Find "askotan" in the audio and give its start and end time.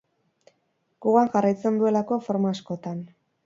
2.61-3.09